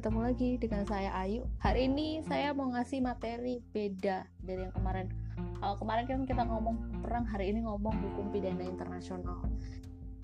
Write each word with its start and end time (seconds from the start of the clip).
ketemu 0.00 0.32
lagi 0.32 0.56
dengan 0.56 0.88
saya 0.88 1.12
Ayu. 1.12 1.44
Hari 1.60 1.92
ini 1.92 2.24
saya 2.24 2.56
mau 2.56 2.72
ngasih 2.72 3.04
materi 3.04 3.60
beda 3.68 4.24
dari 4.40 4.64
yang 4.64 4.72
kemarin. 4.72 5.12
Kalau 5.60 5.76
kemarin 5.76 6.08
kan 6.08 6.24
kita 6.24 6.40
ngomong 6.48 7.04
perang, 7.04 7.28
hari 7.28 7.52
ini 7.52 7.68
ngomong 7.68 7.92
hukum 7.92 8.32
pidana 8.32 8.64
internasional. 8.64 9.44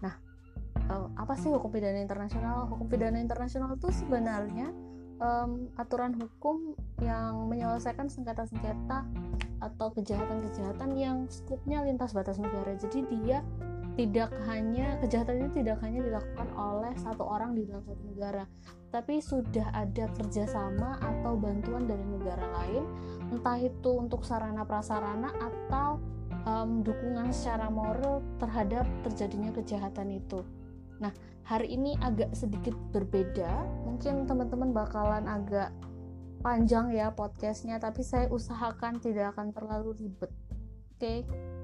Nah, 0.01 0.17
uh, 0.89 1.13
apa 1.21 1.37
sih 1.37 1.53
hukum 1.53 1.69
pidana 1.69 2.01
internasional? 2.01 2.73
Hukum 2.73 2.89
pidana 2.89 3.21
internasional 3.21 3.77
itu 3.77 3.93
sebenarnya 3.93 4.73
um, 5.21 5.69
aturan 5.77 6.17
hukum 6.17 6.73
yang 7.05 7.45
menyelesaikan 7.45 8.09
sengketa-sengketa 8.09 9.05
atau 9.61 9.93
kejahatan-kejahatan 9.93 10.97
yang 10.97 11.29
skupnya 11.29 11.85
lintas 11.85 12.17
batas 12.17 12.41
negara. 12.41 12.73
Jadi 12.81 13.05
dia 13.13 13.45
tidak 13.97 14.29
hanya 14.45 15.01
kejahatan 15.01 15.41
ini 15.41 15.51
tidak 15.65 15.81
hanya 15.81 16.05
dilakukan 16.05 16.49
oleh 16.53 16.93
satu 17.01 17.25
orang 17.25 17.57
di 17.57 17.65
dalam 17.65 17.81
satu 17.81 18.03
negara, 18.13 18.45
tapi 18.93 19.25
sudah 19.25 19.73
ada 19.73 20.05
kerjasama 20.13 21.01
atau 21.01 21.33
bantuan 21.35 21.89
dari 21.89 22.05
negara 22.05 22.45
lain, 22.61 22.85
entah 23.33 23.57
itu 23.57 23.91
untuk 23.97 24.23
sarana 24.23 24.69
prasarana 24.69 25.33
atau 25.41 25.97
um, 26.45 26.85
dukungan 26.85 27.33
secara 27.33 27.73
moral 27.73 28.21
terhadap 28.37 28.85
terjadinya 29.01 29.49
kejahatan 29.57 30.21
itu. 30.21 30.45
Nah, 31.01 31.13
hari 31.49 31.73
ini 31.73 31.97
agak 32.05 32.37
sedikit 32.37 32.77
berbeda, 32.93 33.65
mungkin 33.89 34.29
teman-teman 34.29 34.77
bakalan 34.77 35.25
agak 35.25 35.73
panjang 36.45 36.93
ya 36.93 37.09
podcastnya, 37.17 37.81
tapi 37.81 38.05
saya 38.05 38.29
usahakan 38.29 39.01
tidak 39.01 39.33
akan 39.33 39.57
terlalu 39.57 40.05
ribet. 40.05 40.33
Oke. 40.97 41.01
Okay? 41.01 41.56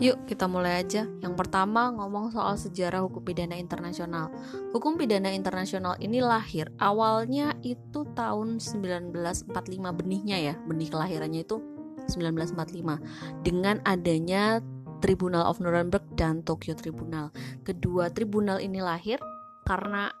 Yuk 0.00 0.24
kita 0.24 0.48
mulai 0.48 0.80
aja. 0.80 1.04
Yang 1.20 1.34
pertama 1.36 1.92
ngomong 1.92 2.32
soal 2.32 2.56
sejarah 2.56 3.04
hukum 3.04 3.20
pidana 3.20 3.60
internasional. 3.60 4.32
Hukum 4.72 4.96
pidana 4.96 5.28
internasional 5.28 6.00
ini 6.00 6.24
lahir 6.24 6.72
awalnya 6.80 7.52
itu 7.60 8.08
tahun 8.16 8.64
1945 8.64 9.44
benihnya 9.92 10.36
ya, 10.40 10.54
benih 10.64 10.88
kelahirannya 10.88 11.44
itu 11.44 11.60
1945 12.08 13.44
dengan 13.44 13.76
adanya 13.84 14.64
Tribunal 15.00 15.48
of 15.48 15.60
Nuremberg 15.60 16.04
dan 16.16 16.44
Tokyo 16.44 16.76
Tribunal. 16.76 17.32
Kedua 17.64 18.12
tribunal 18.12 18.60
ini 18.60 18.84
lahir 18.84 19.16
karena 19.64 20.12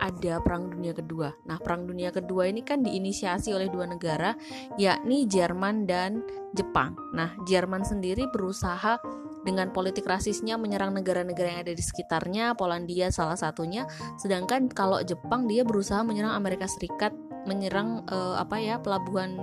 ada 0.00 0.40
Perang 0.40 0.72
Dunia 0.72 0.96
Kedua. 0.96 1.30
Nah, 1.46 1.60
Perang 1.60 1.84
Dunia 1.84 2.10
Kedua 2.10 2.48
ini 2.48 2.64
kan 2.64 2.80
diinisiasi 2.80 3.52
oleh 3.52 3.68
dua 3.68 3.86
negara, 3.86 4.34
yakni 4.80 5.28
Jerman 5.28 5.84
dan 5.84 6.24
Jepang. 6.56 6.96
Nah, 7.12 7.36
Jerman 7.44 7.84
sendiri 7.84 8.26
berusaha 8.32 8.98
dengan 9.40 9.72
politik 9.72 10.04
rasisnya 10.04 10.60
menyerang 10.60 10.92
negara-negara 10.92 11.56
yang 11.56 11.60
ada 11.64 11.72
di 11.72 11.84
sekitarnya, 11.84 12.56
Polandia 12.56 13.08
salah 13.12 13.36
satunya. 13.36 13.88
Sedangkan 14.20 14.68
kalau 14.68 15.00
Jepang 15.00 15.48
dia 15.48 15.64
berusaha 15.64 16.04
menyerang 16.04 16.36
Amerika 16.36 16.68
Serikat, 16.68 17.12
menyerang 17.48 18.04
uh, 18.12 18.36
apa 18.36 18.60
ya 18.60 18.76
pelabuhan 18.80 19.36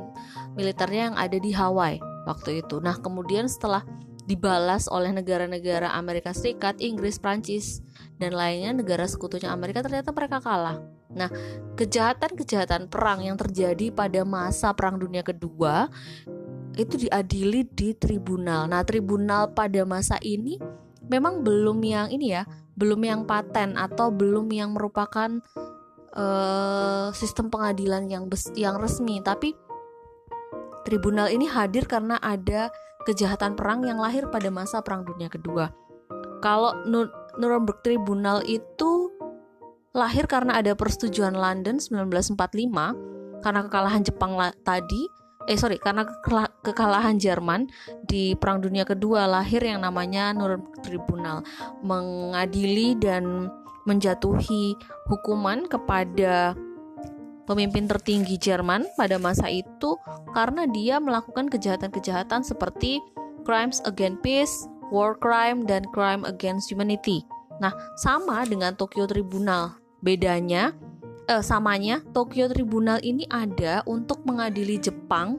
militernya 0.53 1.14
yang 1.14 1.17
ada 1.17 1.38
di 1.38 1.49
Hawaii 1.53 1.97
waktu 2.30 2.61
itu. 2.61 2.77
Nah, 2.77 2.97
kemudian 3.02 3.49
setelah 3.49 3.81
dibalas 4.27 4.92
oleh 4.92 5.16
negara-negara 5.16 5.95
Amerika 5.95 6.36
Serikat, 6.36 6.77
Inggris, 6.83 7.17
Prancis, 7.17 7.80
dan 8.18 8.34
lainnya 8.34 8.73
negara 8.73 9.06
sekutunya 9.06 9.54
Amerika 9.54 9.86
ternyata 9.86 10.10
mereka 10.14 10.42
kalah. 10.42 10.82
Nah, 11.14 11.30
kejahatan-kejahatan 11.78 12.92
perang 12.92 13.23
yang 13.23 13.38
terjadi 13.39 13.94
pada 13.94 14.22
masa 14.28 14.73
Perang 14.76 15.00
Dunia 15.00 15.23
Kedua 15.23 15.88
itu 16.77 16.98
diadili 16.98 17.66
di 17.66 17.98
tribunal. 17.98 18.70
Nah, 18.70 18.86
tribunal 18.86 19.54
pada 19.54 19.82
masa 19.88 20.22
ini 20.22 20.61
memang 21.08 21.42
belum 21.42 21.80
yang 21.82 22.08
ini 22.14 22.38
ya, 22.38 22.44
belum 22.77 23.02
yang 23.02 23.22
paten 23.26 23.73
atau 23.80 24.14
belum 24.14 24.52
yang 24.54 24.76
merupakan 24.76 25.42
uh, 26.14 27.10
sistem 27.16 27.50
pengadilan 27.50 28.11
yang 28.11 28.30
yang 28.54 28.76
resmi, 28.77 29.23
tapi 29.23 29.58
tribunal 30.86 31.32
ini 31.32 31.50
hadir 31.50 31.89
karena 31.89 32.22
ada 32.22 32.70
kejahatan 33.08 33.56
perang 33.56 33.88
yang 33.88 33.98
lahir 34.04 34.27
pada 34.27 34.52
masa 34.52 34.83
Perang 34.83 35.08
Dunia 35.08 35.32
Kedua. 35.32 35.72
Kalau 36.44 36.76
Nuremberg 37.37 37.81
Tribunal 37.86 38.42
itu 38.45 39.14
lahir 39.98 40.30
karena 40.30 40.61
ada 40.61 40.77
persetujuan 40.77 41.33
London 41.33 41.81
1945 41.81 42.37
karena 43.42 43.59
kekalahan 43.65 44.03
Jepang 44.05 44.37
tadi 44.61 45.02
eh 45.47 45.55
sorry 45.55 45.80
karena 45.80 46.03
kekalahan 46.61 47.15
Jerman 47.17 47.71
di 48.03 48.36
Perang 48.36 48.59
Dunia 48.59 48.83
Kedua 48.83 49.26
lahir 49.26 49.64
yang 49.64 49.81
namanya 49.81 50.36
Nuremberg 50.36 50.83
Tribunal 50.83 51.42
mengadili 51.81 52.93
dan 52.99 53.47
menjatuhi 53.87 54.76
hukuman 55.08 55.64
kepada 55.71 56.52
pemimpin 57.47 57.87
tertinggi 57.87 58.36
Jerman 58.36 58.83
pada 58.99 59.15
masa 59.15 59.47
itu 59.47 59.95
karena 60.36 60.67
dia 60.67 60.99
melakukan 60.99 61.47
kejahatan-kejahatan 61.47 62.43
seperti 62.43 62.99
crimes 63.47 63.80
against 63.87 64.20
peace, 64.20 64.67
war 64.89 65.15
crime, 65.17 65.67
dan 65.67 65.86
crime 65.92 66.23
against 66.23 66.71
humanity. 66.71 67.23
Nah, 67.58 67.73
sama 67.99 68.45
dengan 68.45 68.73
Tokyo 68.77 69.09
Tribunal. 69.09 69.75
Bedanya, 70.02 70.77
eh, 71.27 71.43
samanya 71.43 72.02
Tokyo 72.15 72.48
Tribunal 72.48 73.03
ini 73.03 73.27
ada 73.27 73.83
untuk 73.86 74.23
mengadili 74.23 74.80
Jepang 74.80 75.37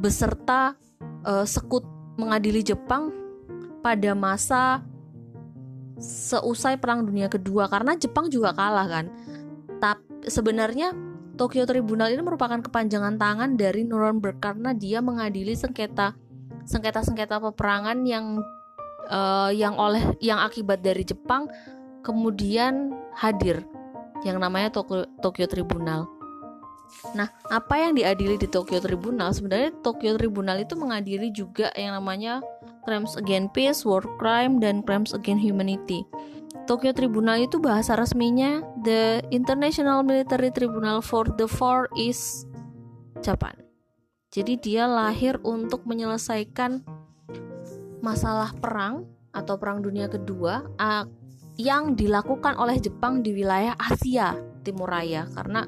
beserta 0.00 0.76
eh, 1.24 1.46
sekut 1.48 1.84
mengadili 2.20 2.60
Jepang 2.60 3.10
pada 3.80 4.12
masa 4.16 4.84
seusai 6.00 6.76
Perang 6.80 7.04
Dunia 7.06 7.28
Kedua 7.30 7.68
karena 7.68 7.96
Jepang 7.96 8.28
juga 8.28 8.52
kalah 8.52 8.86
kan 8.86 9.06
tapi 9.78 10.28
sebenarnya 10.28 10.92
Tokyo 11.34 11.66
Tribunal 11.66 12.14
ini 12.14 12.22
merupakan 12.22 12.62
kepanjangan 12.62 13.18
tangan 13.18 13.58
dari 13.58 13.82
Nuremberg 13.82 14.38
karena 14.38 14.70
dia 14.70 15.02
mengadili 15.02 15.52
sengketa 15.58 16.14
sengketa-sengketa 16.64 17.40
peperangan 17.40 18.04
yang 18.04 18.40
uh, 19.08 19.52
yang 19.52 19.76
oleh 19.76 20.16
yang 20.20 20.40
akibat 20.40 20.80
dari 20.80 21.04
Jepang 21.04 21.48
kemudian 22.04 22.92
hadir 23.16 23.64
yang 24.24 24.40
namanya 24.40 24.72
Tokyo, 24.72 25.08
Tokyo 25.20 25.44
Tribunal. 25.48 26.08
Nah, 27.16 27.28
apa 27.48 27.80
yang 27.80 27.96
diadili 27.96 28.36
di 28.40 28.48
Tokyo 28.48 28.80
Tribunal? 28.80 29.32
Sebenarnya 29.32 29.72
Tokyo 29.84 30.16
Tribunal 30.16 30.62
itu 30.62 30.76
mengadili 30.76 31.28
juga 31.32 31.68
yang 31.76 31.96
namanya 31.96 32.40
crimes 32.84 33.16
against 33.16 33.52
peace, 33.56 33.80
war 33.84 34.04
crime, 34.20 34.60
dan 34.60 34.84
crimes 34.84 35.12
against 35.12 35.44
humanity. 35.44 36.04
Tokyo 36.64 36.96
Tribunal 36.96 37.44
itu 37.44 37.60
bahasa 37.60 37.92
resminya 37.92 38.64
The 38.84 39.20
International 39.28 40.00
Military 40.00 40.48
Tribunal 40.48 41.04
for 41.04 41.28
the 41.28 41.44
Far 41.44 41.92
East 41.92 42.48
Japan. 43.20 43.63
Jadi 44.34 44.58
dia 44.58 44.90
lahir 44.90 45.38
untuk 45.46 45.86
menyelesaikan 45.86 46.82
masalah 48.02 48.50
perang 48.58 49.06
atau 49.30 49.54
perang 49.54 49.78
dunia 49.78 50.10
kedua 50.10 50.66
yang 51.54 51.94
dilakukan 51.94 52.58
oleh 52.58 52.82
Jepang 52.82 53.22
di 53.22 53.30
wilayah 53.30 53.78
Asia 53.78 54.34
Timur 54.66 54.90
Raya 54.90 55.30
karena 55.30 55.62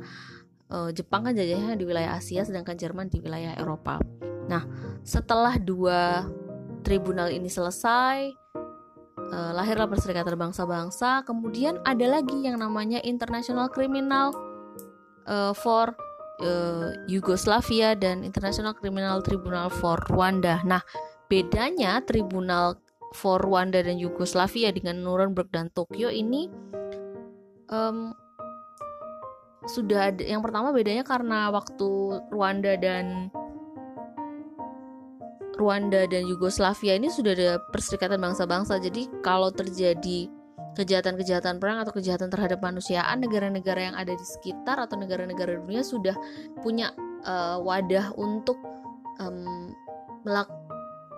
uh, 0.74 0.90
Jepang 0.90 1.30
kan 1.30 1.38
jajahnya 1.38 1.78
di 1.78 1.86
wilayah 1.86 2.18
Asia 2.18 2.42
sedangkan 2.42 2.74
Jerman 2.74 3.06
di 3.06 3.22
wilayah 3.22 3.54
Eropa. 3.54 4.02
Nah, 4.50 4.66
setelah 5.06 5.54
dua 5.62 6.26
tribunal 6.82 7.30
ini 7.30 7.46
selesai, 7.46 8.34
uh, 9.30 9.52
lahirlah 9.54 9.86
Perserikatan 9.86 10.34
Bangsa-Bangsa. 10.34 11.22
Kemudian 11.22 11.78
ada 11.86 12.18
lagi 12.18 12.42
yang 12.42 12.58
namanya 12.58 12.98
International 13.06 13.70
Criminal 13.70 14.34
uh, 15.30 15.54
for 15.54 15.94
uh, 16.42 16.92
Yugoslavia 17.06 17.96
dan 17.96 18.24
International 18.24 18.74
Criminal 18.76 19.22
Tribunal 19.22 19.70
for 19.70 20.00
Rwanda. 20.10 20.60
Nah, 20.64 20.82
bedanya 21.30 22.02
Tribunal 22.04 22.80
for 23.16 23.40
Rwanda 23.40 23.80
dan 23.80 23.96
Yugoslavia 23.96 24.74
dengan 24.74 25.00
Nuremberg 25.00 25.48
dan 25.48 25.72
Tokyo 25.72 26.12
ini 26.12 26.50
um, 27.72 28.12
sudah 29.66 30.14
ada 30.14 30.22
yang 30.22 30.44
pertama 30.44 30.70
bedanya 30.70 31.02
karena 31.02 31.50
waktu 31.50 32.22
Rwanda 32.30 32.78
dan 32.78 33.34
Rwanda 35.56 36.04
dan 36.04 36.28
Yugoslavia 36.28 37.00
ini 37.00 37.08
sudah 37.08 37.32
ada 37.32 37.56
perserikatan 37.72 38.20
bangsa-bangsa. 38.20 38.76
Jadi 38.76 39.08
kalau 39.24 39.48
terjadi 39.48 40.28
kejahatan-kejahatan 40.76 41.56
perang 41.56 41.82
atau 41.82 41.96
kejahatan 41.96 42.28
terhadap 42.28 42.60
manusiaan, 42.60 43.24
negara-negara 43.24 43.90
yang 43.90 43.96
ada 43.96 44.12
di 44.12 44.26
sekitar 44.26 44.76
atau 44.76 45.00
negara-negara 45.00 45.56
dunia 45.58 45.80
sudah 45.80 46.14
punya 46.60 46.92
uh, 47.24 47.58
wadah 47.64 48.12
untuk 48.14 48.60
um, 49.18 49.72
melak 50.22 50.52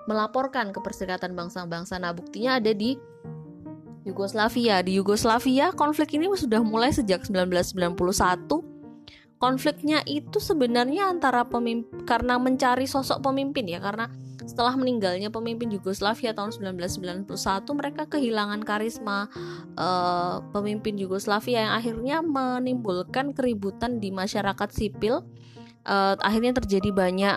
melaporkan 0.08 0.72
ke 0.72 0.80
perserikatan 0.80 1.36
bangsa-bangsa. 1.36 2.00
Nah, 2.00 2.16
buktinya 2.16 2.56
ada 2.56 2.72
di 2.72 2.96
Yugoslavia. 4.08 4.80
Di 4.80 4.96
Yugoslavia 4.96 5.76
konflik 5.76 6.16
ini 6.16 6.32
sudah 6.32 6.64
mulai 6.64 6.88
sejak 6.96 7.28
1991 7.28 8.78
konfliknya 9.38 10.02
itu 10.04 10.42
sebenarnya 10.42 11.08
antara 11.08 11.46
pemimpin 11.46 12.02
karena 12.02 12.36
mencari 12.42 12.90
sosok 12.90 13.22
pemimpin 13.22 13.70
ya 13.70 13.78
karena 13.78 14.10
setelah 14.48 14.72
meninggalnya 14.80 15.28
pemimpin 15.28 15.68
Yugoslavia 15.68 16.32
tahun 16.32 16.56
1991 16.56 17.28
mereka 17.76 18.08
kehilangan 18.08 18.64
karisma 18.64 19.28
uh, 19.76 20.40
pemimpin 20.56 20.96
Yugoslavia 20.96 21.68
yang 21.68 21.74
akhirnya 21.76 22.16
menimbulkan 22.24 23.36
keributan 23.36 24.00
di 24.00 24.08
masyarakat 24.08 24.72
sipil. 24.72 25.20
Uh, 25.84 26.16
akhirnya 26.24 26.56
terjadi 26.56 26.90
banyak 26.90 27.36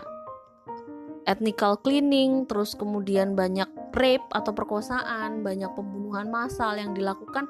ethnical 1.27 1.77
cleaning 1.79 2.49
terus 2.49 2.73
kemudian 2.73 3.37
banyak 3.37 3.67
rape 3.93 4.25
atau 4.31 4.51
perkosaan 4.55 5.45
banyak 5.45 5.69
pembunuhan 5.75 6.31
massal 6.31 6.73
yang 6.73 6.95
dilakukan 6.95 7.45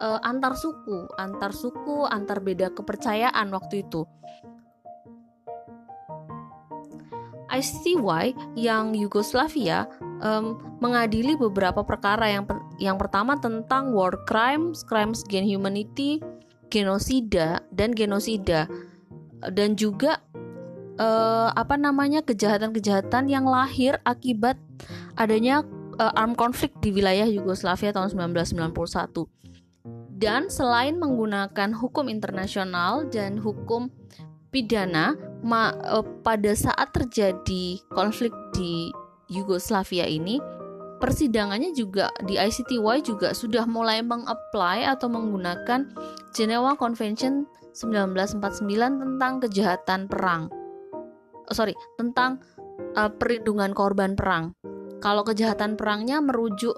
uh, 0.00 0.18
antar 0.24 0.56
suku 0.56 1.06
antar 1.20 1.52
suku 1.52 2.08
antar 2.08 2.40
beda 2.40 2.72
kepercayaan 2.72 3.52
waktu 3.52 3.84
itu 3.84 4.08
ICTY 7.50 8.56
yang 8.56 8.94
Yugoslavia 8.94 9.90
um, 10.22 10.58
mengadili 10.78 11.34
beberapa 11.34 11.82
perkara 11.82 12.30
yang 12.30 12.46
per, 12.46 12.62
yang 12.78 12.96
pertama 12.96 13.36
tentang 13.36 13.90
war 13.90 14.14
crimes, 14.24 14.86
crimes 14.86 15.26
against 15.26 15.50
humanity, 15.50 16.22
genosida 16.70 17.60
dan 17.74 17.90
genosida 17.90 18.70
dan 19.48 19.74
juga 19.74 20.20
uh, 21.00 21.48
apa 21.56 21.80
namanya 21.80 22.20
kejahatan-kejahatan 22.20 23.32
yang 23.32 23.48
lahir 23.48 23.96
akibat 24.04 24.60
adanya 25.16 25.64
uh, 25.96 26.12
armed 26.16 26.36
conflict 26.36 26.76
di 26.84 26.92
wilayah 26.92 27.24
Yugoslavia 27.24 27.96
tahun 27.96 28.12
1991. 28.12 29.24
Dan 30.20 30.52
selain 30.52 31.00
menggunakan 31.00 31.72
hukum 31.72 32.12
internasional 32.12 33.08
dan 33.08 33.40
hukum 33.40 33.88
pidana 34.50 35.14
ma, 35.40 35.72
uh, 35.72 36.04
pada 36.22 36.52
saat 36.52 36.90
terjadi 36.92 37.80
konflik 37.90 38.34
di 38.54 38.90
Yugoslavia 39.30 40.04
ini 40.10 40.42
persidangannya 41.00 41.72
juga 41.72 42.12
di 42.26 42.36
ICTY 42.36 43.00
juga 43.00 43.32
sudah 43.32 43.64
mulai 43.64 44.04
mengapply 44.04 44.84
atau 44.84 45.08
menggunakan 45.08 45.88
Geneva 46.36 46.76
Convention 46.76 47.48
1949 47.72 48.68
tentang 48.76 49.32
kejahatan 49.40 50.10
perang. 50.10 50.52
Oh, 51.48 51.54
sorry, 51.56 51.72
tentang 51.96 52.42
uh, 52.98 53.08
perlindungan 53.08 53.72
korban 53.72 54.12
perang. 54.18 54.52
Kalau 55.00 55.24
kejahatan 55.24 55.80
perangnya 55.80 56.20
merujuk 56.20 56.76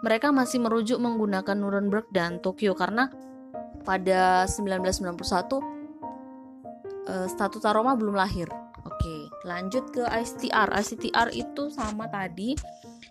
mereka 0.00 0.32
masih 0.32 0.64
merujuk 0.64 0.96
menggunakan 0.96 1.54
Nuremberg 1.54 2.08
dan 2.10 2.40
Tokyo 2.40 2.72
karena 2.72 3.12
pada 3.84 4.48
1991 4.48 5.79
uh, 7.10 7.26
statuta 7.26 7.74
Roma 7.74 7.98
belum 7.98 8.14
lahir. 8.14 8.46
Oke, 8.86 9.28
lanjut 9.44 9.90
ke 9.90 10.06
ICTR. 10.06 10.70
ICTR 10.70 11.28
itu 11.34 11.68
sama 11.68 12.06
tadi 12.08 12.54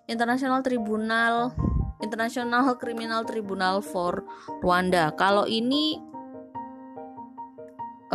International 0.08 0.64
Tribunal 0.64 1.52
International 2.00 2.80
Criminal 2.80 3.28
Tribunal 3.28 3.84
for 3.84 4.24
Rwanda. 4.64 5.12
Kalau 5.20 5.44
ini 5.46 6.00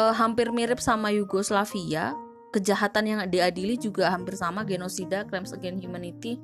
uh, 0.00 0.14
hampir 0.16 0.50
mirip 0.50 0.80
sama 0.80 1.12
Yugoslavia, 1.12 2.16
kejahatan 2.50 3.04
yang 3.04 3.20
diadili 3.28 3.76
juga 3.76 4.08
hampir 4.08 4.34
sama 4.40 4.64
genosida, 4.64 5.28
crimes 5.28 5.52
against 5.52 5.84
humanity 5.84 6.40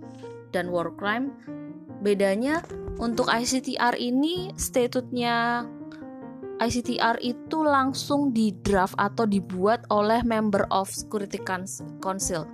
dan 0.52 0.68
war 0.68 0.92
crime. 0.94 1.32
Bedanya 2.04 2.64
untuk 3.00 3.28
ICTR 3.28 3.96
ini 3.96 4.52
statutnya 4.56 5.64
ICTR 6.60 7.16
itu 7.24 7.64
langsung 7.64 8.36
di 8.36 8.52
draft 8.60 8.92
atau 9.00 9.24
dibuat 9.24 9.88
oleh 9.88 10.20
member 10.20 10.68
of 10.68 10.92
Security 10.92 11.40
Council 11.40 12.44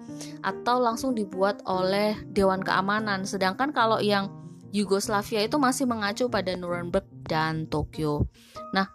atau 0.47 0.76
langsung 0.79 1.11
dibuat 1.12 1.58
oleh 1.67 2.14
Dewan 2.31 2.62
Keamanan. 2.62 3.26
Sedangkan 3.26 3.75
kalau 3.75 3.99
yang 3.99 4.31
Yugoslavia 4.70 5.43
itu 5.43 5.58
masih 5.58 5.91
mengacu 5.91 6.31
pada 6.31 6.55
Nuremberg 6.55 7.06
dan 7.26 7.67
Tokyo. 7.67 8.31
Nah, 8.70 8.87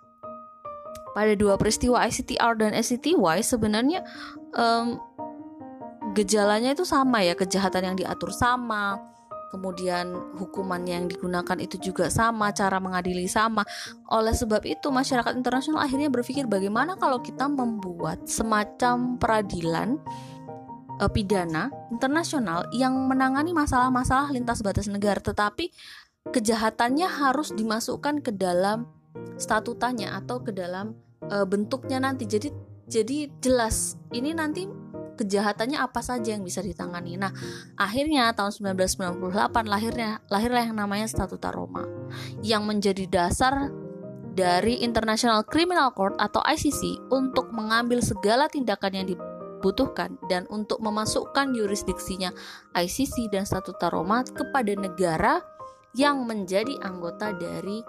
pada 1.11 1.35
dua 1.35 1.59
peristiwa 1.59 1.99
ICTR 2.07 2.55
dan 2.55 2.71
SCTY 2.71 3.43
sebenarnya 3.43 4.07
um, 4.55 4.95
gejalanya 6.15 6.71
itu 6.71 6.87
sama 6.87 7.19
ya, 7.23 7.35
kejahatan 7.35 7.91
yang 7.91 7.95
diatur 7.99 8.31
sama, 8.31 8.95
kemudian 9.51 10.15
hukuman 10.39 10.79
yang 10.87 11.11
digunakan 11.11 11.59
itu 11.59 11.91
juga 11.91 12.07
sama, 12.07 12.55
cara 12.55 12.79
mengadili 12.79 13.27
sama. 13.27 13.67
Oleh 14.07 14.31
sebab 14.31 14.63
itu, 14.63 14.87
masyarakat 14.87 15.35
internasional 15.35 15.83
akhirnya 15.83 16.07
berpikir 16.07 16.47
bagaimana 16.47 16.95
kalau 16.95 17.19
kita 17.19 17.51
membuat 17.51 18.23
semacam 18.25 19.19
peradilan 19.19 19.99
e, 20.97 21.05
pidana 21.11 21.67
internasional 21.91 22.63
yang 22.71 22.95
menangani 22.95 23.51
masalah-masalah 23.51 24.31
lintas 24.31 24.63
batas 24.63 24.87
negara, 24.87 25.19
tetapi 25.19 25.69
kejahatannya 26.31 27.11
harus 27.11 27.51
dimasukkan 27.51 28.23
ke 28.23 28.31
dalam 28.31 28.87
statutanya 29.35 30.15
atau 30.23 30.39
ke 30.39 30.55
dalam 30.55 30.95
e, 31.27 31.43
bentuknya 31.43 31.99
nanti. 31.99 32.23
Jadi 32.23 32.71
jadi 32.91 33.31
jelas 33.39 33.95
ini 34.11 34.35
nanti 34.35 34.80
kejahatannya 35.21 35.77
apa 35.77 36.01
saja 36.01 36.33
yang 36.33 36.41
bisa 36.41 36.65
ditangani. 36.65 37.15
Nah, 37.21 37.29
akhirnya 37.77 38.33
tahun 38.33 38.73
1998 38.77 39.69
lahirnya 39.69 40.19
lahirlah 40.33 40.65
yang 40.65 40.77
namanya 40.77 41.05
Statuta 41.05 41.53
Roma 41.53 41.85
yang 42.41 42.65
menjadi 42.65 43.05
dasar 43.05 43.69
dari 44.31 44.81
International 44.81 45.45
Criminal 45.45 45.93
Court 45.93 46.17
atau 46.17 46.41
ICC 46.41 47.11
untuk 47.13 47.51
mengambil 47.53 47.99
segala 47.99 48.47
tindakan 48.47 49.03
yang 49.03 49.07
dibutuhkan 49.11 50.15
dan 50.31 50.47
untuk 50.47 50.79
memasukkan 50.81 51.53
yurisdiksinya 51.53 52.31
ICC 52.73 53.29
dan 53.29 53.43
Statuta 53.43 53.91
Roma 53.91 54.23
kepada 54.25 54.71
negara 54.73 55.43
yang 55.91 56.23
menjadi 56.23 56.79
anggota 56.81 57.35
dari 57.35 57.83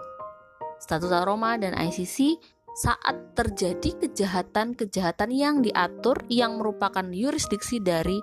Statuta 0.83 1.23
Roma 1.23 1.55
dan 1.55 1.71
ICC 1.79 2.35
saat 2.73 3.37
terjadi 3.37 3.93
kejahatan-kejahatan 4.01 5.29
yang 5.29 5.61
diatur 5.61 6.25
yang 6.29 6.57
merupakan 6.57 7.05
yurisdiksi 7.05 7.77
dari 7.79 8.17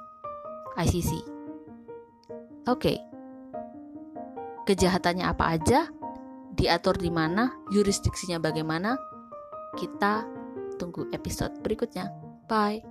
ICC. 0.75 1.11
Oke. 2.67 2.99
Kejahatannya 4.67 5.25
apa 5.27 5.45
aja? 5.55 5.91
Diatur 6.55 6.99
di 6.99 7.09
mana? 7.09 7.55
Yurisdiksinya 7.71 8.43
bagaimana? 8.43 8.99
Kita 9.79 10.27
tunggu 10.77 11.09
episode 11.15 11.59
berikutnya. 11.63 12.11
Bye. 12.51 12.83